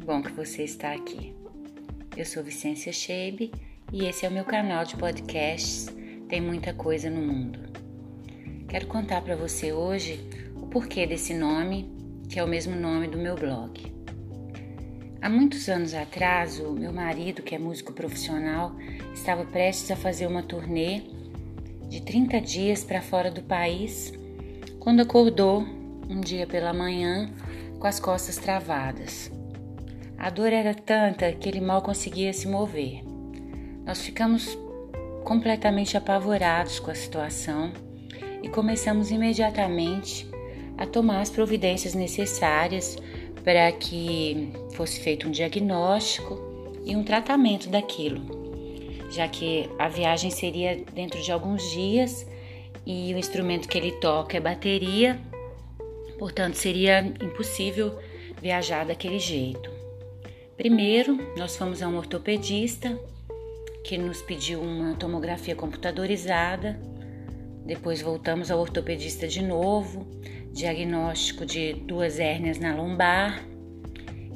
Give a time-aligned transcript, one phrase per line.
[0.00, 1.34] bom que você está aqui.
[2.16, 3.52] Eu sou Vicência Shebe
[3.92, 5.88] e esse é o meu canal de podcasts
[6.26, 7.58] Tem Muita Coisa no Mundo.
[8.66, 10.18] Quero contar para você hoje
[10.56, 11.92] o porquê desse nome,
[12.30, 13.92] que é o mesmo nome do meu blog.
[15.20, 18.74] Há muitos anos atrás, o meu marido, que é músico profissional,
[19.12, 21.02] estava prestes a fazer uma turnê
[21.88, 24.14] de 30 dias para fora do país,
[24.78, 25.60] quando acordou
[26.08, 27.30] um dia pela manhã
[27.78, 29.30] com as costas travadas.
[30.20, 33.02] A dor era tanta que ele mal conseguia se mover.
[33.86, 34.56] Nós ficamos
[35.24, 37.72] completamente apavorados com a situação
[38.42, 40.28] e começamos imediatamente
[40.76, 42.98] a tomar as providências necessárias
[43.42, 46.38] para que fosse feito um diagnóstico
[46.84, 48.20] e um tratamento daquilo,
[49.10, 52.26] já que a viagem seria dentro de alguns dias
[52.84, 55.18] e o instrumento que ele toca é bateria,
[56.18, 57.98] portanto seria impossível
[58.42, 59.79] viajar daquele jeito.
[60.60, 62.94] Primeiro, nós fomos a um ortopedista
[63.82, 66.78] que nos pediu uma tomografia computadorizada.
[67.64, 70.06] Depois voltamos ao ortopedista de novo,
[70.52, 73.42] diagnóstico de duas hérnias na lombar.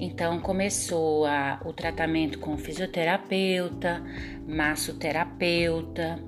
[0.00, 4.03] Então começou a, o tratamento com fisioterapeuta,
[4.48, 6.19] massoterapeuta,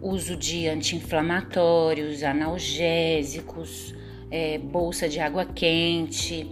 [0.00, 3.94] uso de anti-inflamatórios, analgésicos,
[4.30, 6.50] é, bolsa de água quente,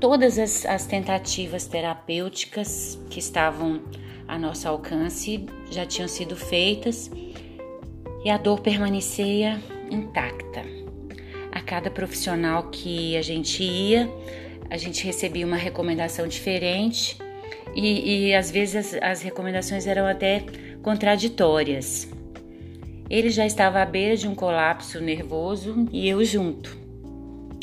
[0.00, 3.82] todas as, as tentativas terapêuticas que estavam
[4.26, 7.10] a nosso alcance já tinham sido feitas
[8.24, 9.60] e a dor permanecia
[9.90, 10.62] intacta.
[11.50, 14.08] A cada profissional que a gente ia,
[14.70, 17.16] a gente recebia uma recomendação diferente
[17.74, 20.44] e, e às vezes as, as recomendações eram até
[20.82, 22.08] contraditórias.
[23.10, 26.87] Ele já estava à beira de um colapso nervoso e eu junto.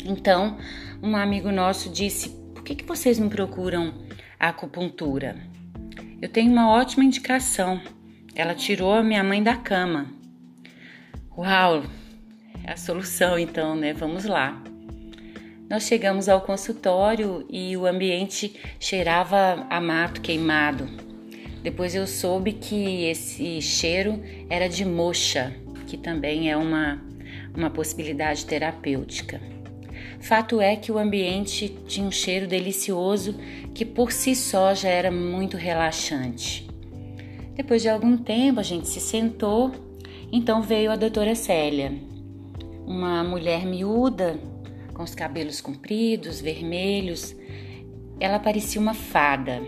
[0.08, 0.56] Então,
[1.02, 3.92] um amigo nosso disse: Por que, que vocês não procuram
[4.38, 5.36] a acupuntura?
[6.22, 7.80] Eu tenho uma ótima indicação.
[8.34, 10.06] Ela tirou a minha mãe da cama.
[11.36, 11.82] Uau!
[12.64, 13.92] É a solução então, né?
[13.92, 14.62] Vamos lá.
[15.68, 20.88] Nós chegamos ao consultório e o ambiente cheirava a mato queimado.
[21.62, 25.52] Depois eu soube que esse cheiro era de moxa,
[25.88, 27.02] que também é uma,
[27.56, 29.55] uma possibilidade terapêutica.
[30.20, 33.34] Fato é que o ambiente tinha um cheiro delicioso
[33.74, 36.66] que por si só já era muito relaxante.
[37.54, 39.72] Depois de algum tempo a gente se sentou,
[40.32, 41.92] então veio a doutora Célia,
[42.86, 44.38] uma mulher miúda,
[44.92, 47.36] com os cabelos compridos, vermelhos.
[48.18, 49.62] Ela parecia uma fada.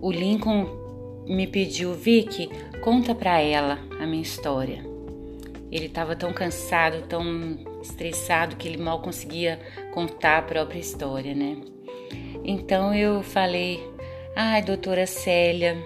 [0.00, 0.66] O Lincoln
[1.26, 2.48] me pediu, Vicky,
[2.82, 4.84] conta para ela a minha história.
[5.70, 9.58] Ele estava tão cansado, tão estressado que ele mal conseguia
[9.92, 11.56] contar a própria história, né?
[12.44, 13.82] Então eu falei:
[14.34, 15.76] "Ai, doutora Célia,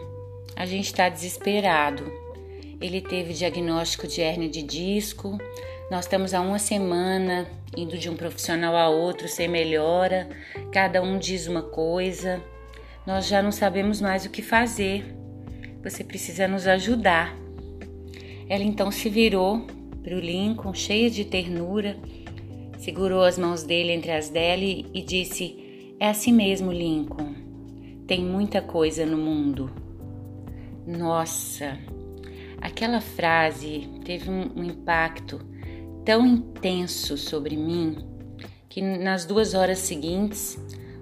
[0.57, 2.11] a gente está desesperado.
[2.81, 5.39] Ele teve diagnóstico de hérnia de disco.
[5.91, 7.47] Nós estamos há uma semana
[7.77, 10.29] indo de um profissional a outro sem melhora.
[10.73, 12.43] Cada um diz uma coisa.
[13.07, 15.05] Nós já não sabemos mais o que fazer.
[15.83, 17.37] Você precisa nos ajudar."
[18.49, 19.67] Ela então se virou
[20.05, 21.97] para o Lincoln, cheia de ternura,
[22.79, 27.35] segurou as mãos dele entre as dela e disse: É assim mesmo, Lincoln.
[28.07, 29.71] Tem muita coisa no mundo.
[30.87, 31.79] Nossa,
[32.61, 35.41] aquela frase teve um impacto
[36.05, 37.97] tão intenso sobre mim
[38.69, 40.59] que nas duas horas seguintes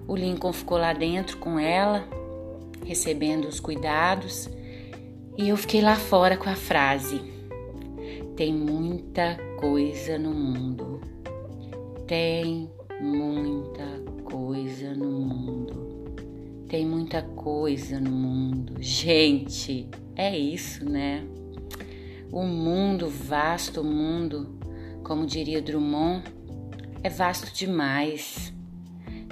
[0.07, 2.07] o Lincoln ficou lá dentro com ela,
[2.85, 4.49] recebendo os cuidados,
[5.37, 7.32] e eu fiquei lá fora com a frase:
[8.35, 11.01] tem muita coisa no mundo.
[12.07, 13.85] Tem muita
[14.23, 16.63] coisa no mundo.
[16.67, 18.81] Tem muita coisa no mundo.
[18.81, 21.23] Gente, é isso, né?
[22.31, 24.57] O mundo, vasto mundo,
[25.03, 26.23] como diria Drummond,
[27.03, 28.51] é vasto demais.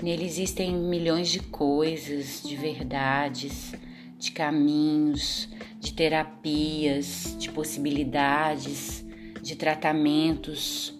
[0.03, 3.73] Nele existem milhões de coisas, de verdades,
[4.19, 5.49] de caminhos,
[5.81, 9.03] de terapias, de possibilidades,
[9.41, 10.95] de tratamentos,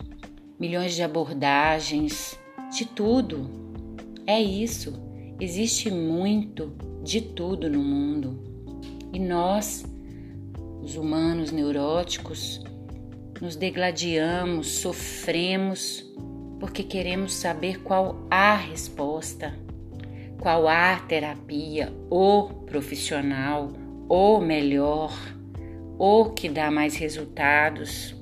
[0.59, 2.37] milhões de abordagens,
[2.75, 3.47] de tudo.
[4.25, 4.99] É isso.
[5.39, 6.73] Existe muito
[7.03, 8.41] de tudo no mundo.
[9.13, 9.85] E nós,
[10.81, 12.63] os humanos neuróticos,
[13.39, 16.03] nos degladiamos, sofremos,
[16.59, 19.53] porque queremos saber qual a resposta,
[20.39, 23.71] qual a terapia, o profissional,
[24.13, 25.17] o melhor,
[25.97, 28.13] o que dá mais resultados.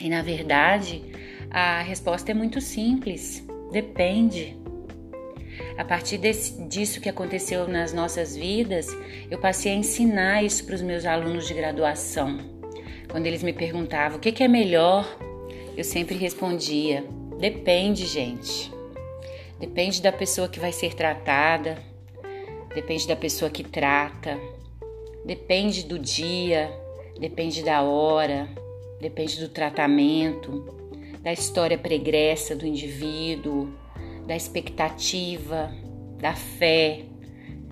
[0.00, 1.02] E na verdade,
[1.50, 4.56] a resposta é muito simples: depende.
[5.76, 8.86] A partir desse, disso que aconteceu nas nossas vidas,
[9.28, 12.38] eu passei a ensinar isso para os meus alunos de graduação.
[13.10, 15.18] Quando eles me perguntavam o que, que é melhor,
[15.76, 17.04] eu sempre respondia:
[17.40, 18.72] depende, gente.
[19.58, 21.76] Depende da pessoa que vai ser tratada,
[22.72, 24.38] depende da pessoa que trata,
[25.24, 26.70] depende do dia,
[27.18, 28.48] depende da hora,
[29.00, 30.64] depende do tratamento,
[31.22, 33.72] da história pregressa do indivíduo,
[34.26, 35.72] da expectativa,
[36.18, 37.04] da fé,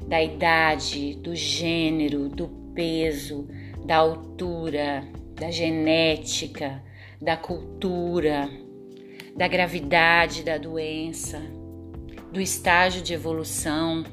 [0.07, 3.49] da idade, do gênero, do peso,
[3.85, 5.05] da altura,
[5.35, 6.83] da genética,
[7.21, 8.49] da cultura,
[9.37, 11.41] da gravidade da doença,
[12.33, 14.05] do estágio de evolução,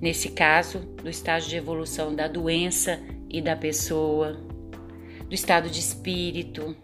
[0.00, 4.40] nesse caso, do estágio de evolução da doença e da pessoa,
[5.28, 6.76] do estado de espírito,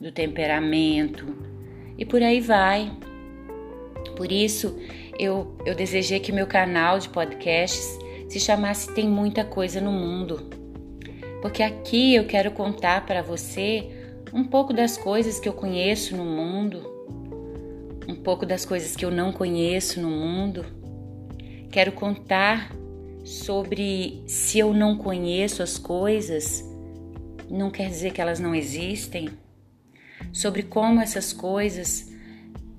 [0.00, 1.52] do temperamento
[1.96, 2.90] e por aí vai.
[4.16, 4.78] Por isso,
[5.18, 7.98] eu, eu desejei que meu canal de podcasts
[8.28, 10.50] se chamasse Tem Muita Coisa no Mundo.
[11.40, 13.90] Porque aqui eu quero contar para você
[14.32, 16.82] um pouco das coisas que eu conheço no mundo,
[18.08, 20.64] um pouco das coisas que eu não conheço no mundo.
[21.72, 22.70] Quero contar
[23.24, 26.62] sobre se eu não conheço as coisas,
[27.48, 29.30] não quer dizer que elas não existem.
[30.34, 32.12] Sobre como essas coisas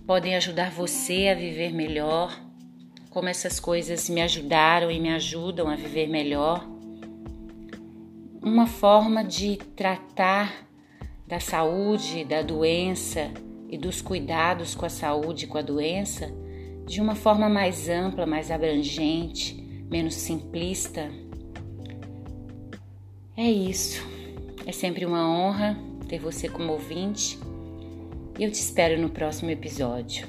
[0.06, 2.40] podem ajudar você a viver melhor,
[3.10, 6.64] como essas coisas me ajudaram e me ajudam a viver melhor.
[8.44, 10.68] Uma forma de tratar
[11.28, 13.32] da saúde, da doença
[13.68, 16.32] e dos cuidados com a saúde e com a doença
[16.86, 21.10] de uma forma mais ampla, mais abrangente, menos simplista.
[23.36, 24.06] É isso.
[24.66, 25.78] É sempre uma honra
[26.08, 27.40] ter você como ouvinte
[28.38, 30.28] e eu te espero no próximo episódio.